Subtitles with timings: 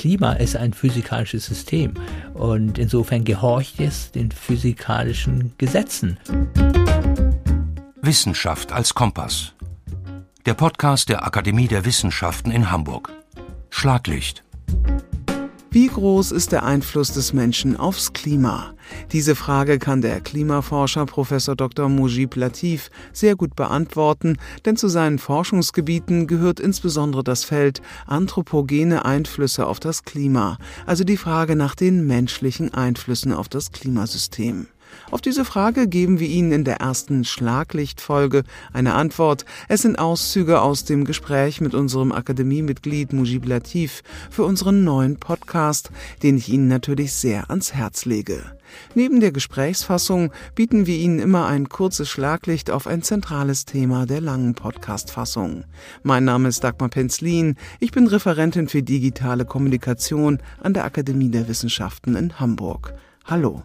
[0.00, 1.92] Klima ist ein physikalisches System
[2.32, 6.18] und insofern gehorcht es den physikalischen Gesetzen.
[8.00, 9.52] Wissenschaft als Kompass.
[10.46, 13.12] Der Podcast der Akademie der Wissenschaften in Hamburg.
[13.68, 14.42] Schlaglicht.
[15.72, 18.74] Wie groß ist der Einfluss des Menschen aufs Klima?
[19.12, 21.32] Diese Frage kann der Klimaforscher Prof.
[21.56, 21.88] Dr.
[21.88, 29.64] Mujib Latif sehr gut beantworten, denn zu seinen Forschungsgebieten gehört insbesondere das Feld anthropogene Einflüsse
[29.64, 34.66] auf das Klima, also die Frage nach den menschlichen Einflüssen auf das Klimasystem.
[35.10, 39.44] Auf diese Frage geben wir Ihnen in der ersten Schlaglichtfolge eine Antwort.
[39.68, 45.90] Es sind Auszüge aus dem Gespräch mit unserem Akademiemitglied Mujib Latif für unseren neuen Podcast,
[46.22, 48.42] den ich Ihnen natürlich sehr ans Herz lege.
[48.94, 54.20] Neben der Gesprächsfassung bieten wir Ihnen immer ein kurzes Schlaglicht auf ein zentrales Thema der
[54.20, 55.64] langen Podcastfassung.
[56.02, 57.56] Mein Name ist Dagmar Penzlin.
[57.78, 62.94] Ich bin Referentin für digitale Kommunikation an der Akademie der Wissenschaften in Hamburg.
[63.24, 63.62] Hallo.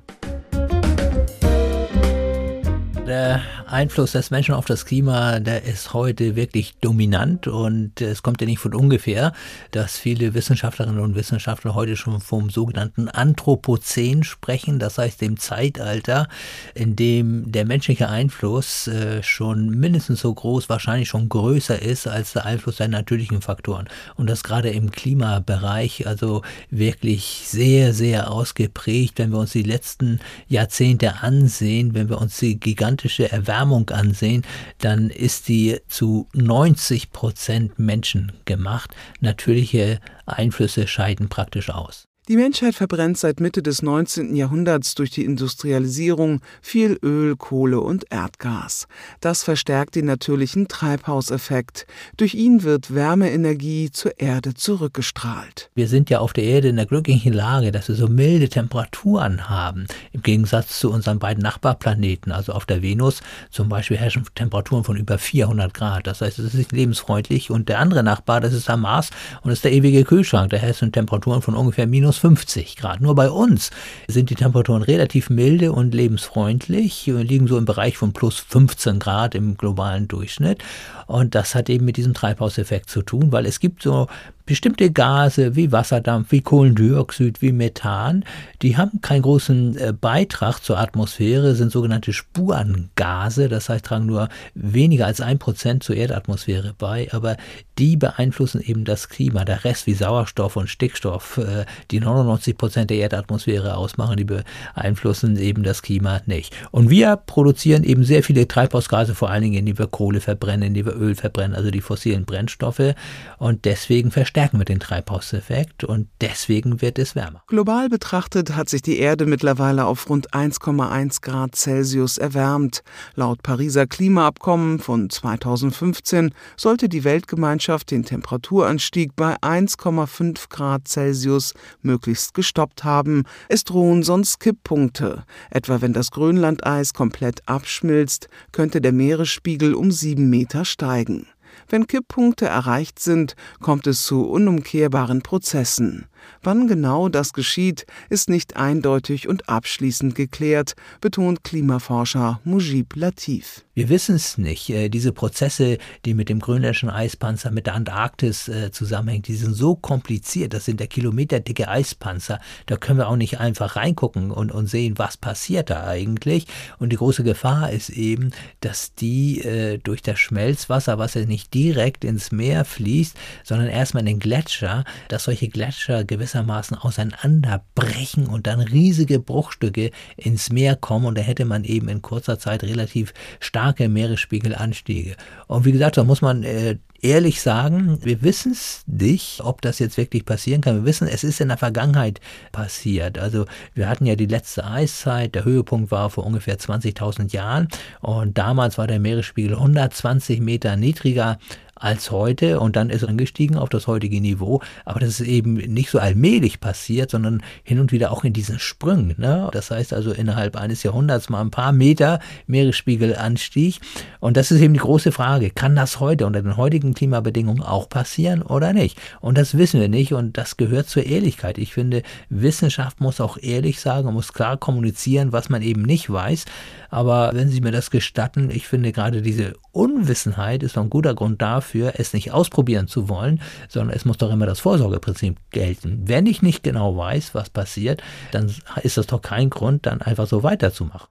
[3.76, 8.48] Einfluss des Menschen auf das Klima, der ist heute wirklich dominant und es kommt ja
[8.48, 9.34] nicht von ungefähr,
[9.72, 16.28] dass viele Wissenschaftlerinnen und Wissenschaftler heute schon vom sogenannten Anthropozän sprechen, das heißt dem Zeitalter,
[16.74, 22.34] in dem der menschliche Einfluss äh, schon mindestens so groß, wahrscheinlich schon größer ist als
[22.34, 23.88] der Einfluss der natürlichen Faktoren.
[24.16, 30.20] Und das gerade im Klimabereich, also wirklich sehr, sehr ausgeprägt, wenn wir uns die letzten
[30.48, 33.32] Jahrzehnte ansehen, wenn wir uns die gigantische gigantische
[33.66, 34.44] Erwärmung ansehen,
[34.78, 38.92] dann ist die zu 90 Prozent Menschen gemacht.
[39.22, 42.08] Natürliche Einflüsse scheiden praktisch aus.
[42.28, 44.36] Die Menschheit verbrennt seit Mitte des 19.
[44.36, 48.88] Jahrhunderts durch die Industrialisierung viel Öl, Kohle und Erdgas.
[49.20, 51.86] Das verstärkt den natürlichen Treibhauseffekt.
[52.18, 55.70] Durch ihn wird Wärmeenergie zur Erde zurückgestrahlt.
[55.76, 59.48] Wir sind ja auf der Erde in der glücklichen Lage, dass wir so milde Temperaturen
[59.48, 59.86] haben.
[60.12, 63.22] Im Gegensatz zu unseren beiden Nachbarplaneten, also auf der Venus
[63.52, 66.08] zum Beispiel herrschen Temperaturen von über 400 Grad.
[66.08, 67.52] Das heißt, es ist nicht lebensfreundlich.
[67.52, 69.12] Und der andere Nachbar, das ist der Mars
[69.44, 70.50] und das ist der ewige Kühlschrank.
[70.50, 73.02] Da herrschen Temperaturen von ungefähr minus minus 50 Grad.
[73.02, 73.72] Nur bei uns
[74.08, 79.00] sind die Temperaturen relativ milde und lebensfreundlich, wir liegen so im Bereich von plus 15
[79.00, 80.64] Grad im globalen Durchschnitt.
[81.08, 84.08] Und das hat eben mit diesem Treibhauseffekt zu tun, weil es gibt so
[84.46, 88.24] bestimmte Gase wie Wasserdampf, wie Kohlendioxid, wie Methan,
[88.62, 94.30] die haben keinen großen äh, Beitrag zur Atmosphäre, sind sogenannte Spurengase, das heißt, tragen nur
[94.54, 97.38] weniger als ein Prozent zur Erdatmosphäre bei, aber
[97.80, 99.46] die beeinflussen eben das Klima.
[99.46, 105.38] Der Rest wie Sauerstoff und Stickstoff, äh, die 99 Prozent der Erdatmosphäre ausmachen, die beeinflussen
[105.38, 106.56] eben das Klima nicht.
[106.72, 110.86] Und wir produzieren eben sehr viele Treibhausgase, vor allen Dingen, indem wir Kohle verbrennen, indem
[110.86, 112.94] wir Öl verbrennen, also die fossilen Brennstoffe.
[113.38, 117.42] Und deswegen verstärken verstärken wir den Treibhauseffekt und deswegen wird es wärmer.
[117.48, 122.84] Global betrachtet hat sich die Erde mittlerweile auf rund 1,1 Grad Celsius erwärmt.
[123.16, 132.34] Laut Pariser Klimaabkommen von 2015 sollte die Weltgemeinschaft den Temperaturanstieg bei 1,5 Grad Celsius möglichst
[132.34, 133.24] gestoppt haben.
[133.48, 135.24] Es drohen sonst Kipppunkte.
[135.50, 141.26] Etwa wenn das Grönlandeis komplett abschmilzt, könnte der Meeresspiegel um sieben Meter steigen.
[141.68, 146.08] Wenn Kipppunkte erreicht sind, kommt es zu unumkehrbaren Prozessen.
[146.44, 153.66] Wann genau das geschieht, ist nicht eindeutig und abschließend geklärt, betont Klimaforscher Mujib Latif.
[153.76, 154.70] Wir wissen es nicht.
[154.70, 159.54] Äh, diese Prozesse, die mit dem grönländischen Eispanzer, mit der Antarktis äh, zusammenhängen, die sind
[159.54, 160.54] so kompliziert.
[160.54, 162.40] Das sind der kilometerdicke Eispanzer.
[162.68, 166.48] Da können wir auch nicht einfach reingucken und, und sehen, was passiert da eigentlich.
[166.80, 168.32] Und die große Gefahr ist eben,
[168.62, 174.02] dass die äh, durch das Schmelzwasser, was ja nicht direkt ins Meer fließt, sondern erstmal
[174.02, 181.06] in den Gletscher, dass solche Gletscher gewissermaßen auseinanderbrechen und dann riesige Bruchstücke ins Meer kommen.
[181.06, 185.16] Und da hätte man eben in kurzer Zeit relativ starke Meeresspiegelanstiege.
[185.48, 189.80] Und wie gesagt, da muss man äh, ehrlich sagen, wir wissen es nicht, ob das
[189.80, 190.76] jetzt wirklich passieren kann.
[190.76, 192.20] Wir wissen, es ist in der Vergangenheit
[192.52, 193.20] passiert.
[193.20, 197.68] Also wir hatten ja die letzte Eiszeit, der Höhepunkt war vor ungefähr 20.000 Jahren
[198.02, 201.38] und damals war der Meeresspiegel 120 Meter niedriger
[201.76, 204.62] als heute und dann ist er angestiegen auf das heutige Niveau.
[204.86, 208.60] Aber das ist eben nicht so allmählich passiert, sondern hin und wieder auch in diesen
[208.60, 209.16] Sprüngen.
[209.18, 209.50] Ne?
[209.52, 213.80] Das heißt also innerhalb eines Jahrhunderts mal ein paar Meter Meeresspiegelanstieg.
[214.22, 215.50] Und das ist eben die große Frage.
[215.50, 219.00] Kann das heute unter den heutigen Klimabedingungen auch passieren oder nicht?
[219.20, 221.58] Und das wissen wir nicht und das gehört zur Ehrlichkeit.
[221.58, 226.10] Ich finde, Wissenschaft muss auch ehrlich sagen und muss klar kommunizieren, was man eben nicht
[226.10, 226.46] weiß.
[226.90, 231.42] Aber wenn Sie mir das gestatten, ich finde gerade diese Unwissenheit ist ein guter Grund
[231.42, 236.04] dafür, dafür, es nicht ausprobieren zu wollen, sondern es muss doch immer das Vorsorgeprinzip gelten.
[236.06, 238.54] Wenn ich nicht genau weiß, was passiert, dann
[238.84, 241.08] ist das doch kein Grund, dann einfach so weiterzumachen.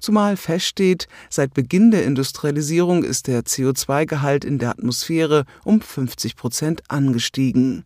[0.00, 6.82] Zumal feststeht, seit Beginn der Industrialisierung ist der CO2-Gehalt in der Atmosphäre um 50 Prozent
[6.88, 7.84] angestiegen.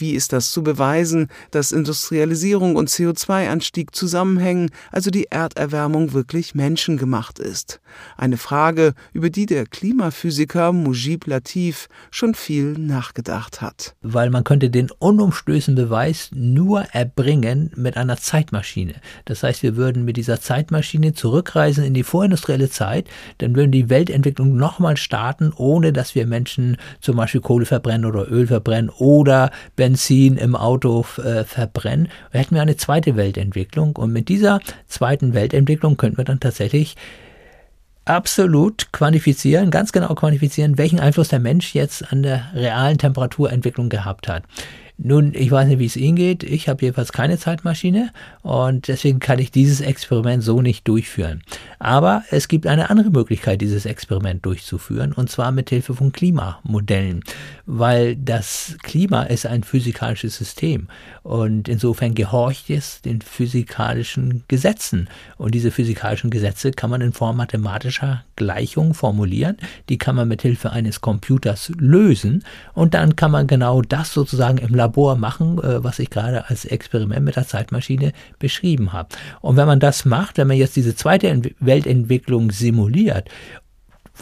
[0.00, 7.38] Wie ist das zu beweisen, dass Industrialisierung und CO2-Anstieg zusammenhängen, also die Erderwärmung wirklich menschengemacht
[7.38, 7.80] ist?
[8.16, 13.94] Eine Frage, über die der Klimaphysiker Mujib Latif schon viel nachgedacht hat.
[14.00, 18.94] Weil man könnte den unumstößenden Beweis nur erbringen mit einer Zeitmaschine.
[19.26, 23.06] Das heißt, wir würden mit dieser Zeitmaschine zurückreisen in die vorindustrielle Zeit,
[23.38, 28.30] dann würden die Weltentwicklung nochmal starten, ohne dass wir Menschen zum Beispiel Kohle verbrennen oder
[28.30, 29.89] Öl verbrennen oder Benzin
[30.36, 32.08] im Auto äh, verbrennen.
[32.30, 36.96] Hätten wir eine zweite Weltentwicklung und mit dieser zweiten Weltentwicklung könnten wir dann tatsächlich
[38.04, 44.28] absolut quantifizieren, ganz genau quantifizieren, welchen Einfluss der Mensch jetzt an der realen Temperaturentwicklung gehabt
[44.28, 44.42] hat.
[45.02, 46.42] Nun, ich weiß nicht, wie es Ihnen geht.
[46.42, 48.10] Ich habe jedenfalls keine Zeitmaschine
[48.42, 51.42] und deswegen kann ich dieses Experiment so nicht durchführen.
[51.78, 57.24] Aber es gibt eine andere Möglichkeit, dieses Experiment durchzuführen und zwar mit Hilfe von Klimamodellen,
[57.64, 60.88] weil das Klima ist ein physikalisches System
[61.22, 65.08] und insofern gehorcht es den physikalischen Gesetzen
[65.38, 69.56] und diese physikalischen Gesetze kann man in Form mathematischer Gleichungen formulieren,
[69.88, 72.44] die kann man mit Hilfe eines Computers lösen
[72.74, 76.48] und dann kann man genau das sozusagen im Labor Labor machen, äh, was ich gerade
[76.48, 79.08] als Experiment mit der Zeitmaschine beschrieben habe.
[79.40, 83.28] Und wenn man das macht, wenn man jetzt diese zweite Weltentwicklung simuliert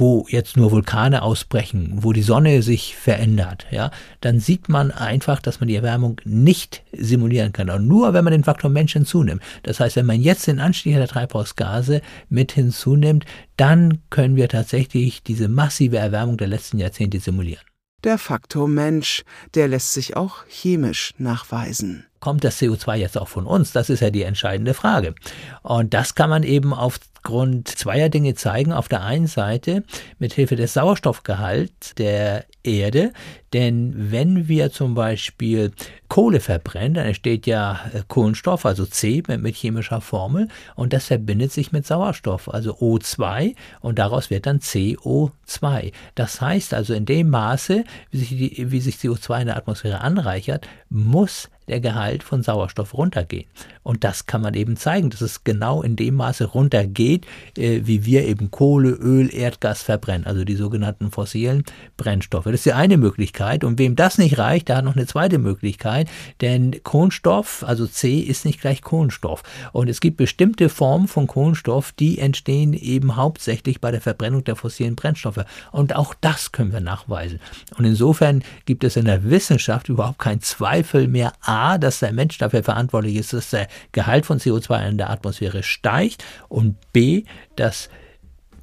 [0.01, 5.41] wo jetzt nur Vulkane ausbrechen, wo die Sonne sich verändert, ja, dann sieht man einfach,
[5.41, 7.69] dass man die Erwärmung nicht simulieren kann.
[7.69, 9.43] Und nur wenn man den Faktor Mensch hinzunimmt.
[9.65, 13.25] Das heißt, wenn man jetzt den Anstieg der Treibhausgase mit hinzunimmt,
[13.57, 17.68] dann können wir tatsächlich diese massive Erwärmung der letzten Jahrzehnte simulieren.
[18.05, 19.25] Der Faktor Mensch,
[19.55, 22.07] der lässt sich auch chemisch nachweisen.
[22.21, 23.73] Kommt das CO2 jetzt auch von uns?
[23.73, 25.17] Das ist ja die entscheidende Frage.
[25.63, 28.73] Und das kann man eben aufgrund zweier Dinge zeigen.
[28.73, 29.83] Auf der einen Seite
[30.21, 33.13] mit Hilfe des Sauerstoffgehalts der Erde,
[33.53, 35.73] denn wenn wir zum Beispiel
[36.09, 41.07] Kohle verbrennen, dann entsteht ja äh, Kohlenstoff, also C mit, mit, chemischer Formel und das
[41.07, 45.93] verbindet sich mit Sauerstoff, also O2 und daraus wird dann CO2.
[46.15, 50.01] Das heißt also in dem Maße, wie sich, die, wie sich CO2 in der Atmosphäre
[50.01, 53.47] anreichert, muss der Gehalt von Sauerstoff runtergehen.
[53.83, 57.27] Und das kann man eben zeigen, dass es genau in dem Maße runtergeht,
[57.57, 61.65] äh, wie wir eben Kohle, Öl, Erdgas verbrennen, also die sogenannten fossilen
[61.97, 62.45] Brennstoffe.
[62.45, 63.65] Das ist die eine Möglichkeit.
[63.65, 65.98] Und wem das nicht reicht, der hat noch eine zweite Möglichkeit,
[66.41, 69.43] denn Kohlenstoff, also C, ist nicht gleich Kohlenstoff.
[69.73, 74.57] Und es gibt bestimmte Formen von Kohlenstoff, die entstehen eben hauptsächlich bei der Verbrennung der
[74.57, 75.45] fossilen Brennstoffe.
[75.73, 77.41] Und auch das können wir nachweisen.
[77.77, 82.39] Und insofern gibt es in der Wissenschaft überhaupt keinen Zweifel mehr, A, dass der Mensch
[82.39, 87.25] dafür verantwortlich ist, dass der Gehalt von CO2 in der Atmosphäre steigt und B,
[87.57, 87.89] dass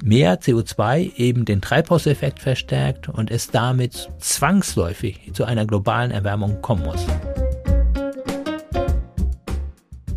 [0.05, 6.83] mehr CO2 eben den Treibhauseffekt verstärkt und es damit zwangsläufig zu einer globalen Erwärmung kommen
[6.83, 7.05] muss.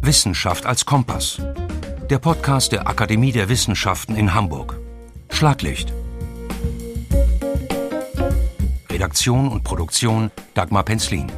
[0.02, 1.40] Wissenschaft als Kompass.
[2.10, 4.78] Der Podcast der Akademie der Wissenschaften in Hamburg.
[5.30, 5.92] Schlaglicht.
[8.90, 11.32] Redaktion und Produktion Dagmar Penzlin.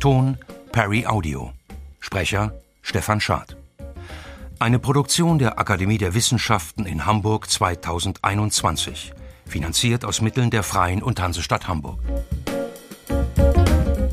[0.00, 0.38] Ton
[0.72, 1.52] Perry Audio.
[2.00, 2.52] Sprecher
[2.82, 3.56] Stefan Schad.
[4.58, 9.12] Eine Produktion der Akademie der Wissenschaften in Hamburg 2021.
[9.44, 11.98] Finanziert aus Mitteln der Freien und Hansestadt Hamburg.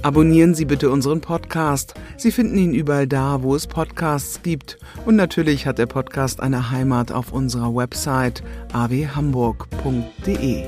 [0.02, 1.94] Abonnieren Sie bitte unseren Podcast.
[2.18, 4.78] Sie finden ihn überall da, wo es Podcasts gibt.
[5.06, 10.66] Und natürlich hat der Podcast eine Heimat auf unserer Website awhamburg.de.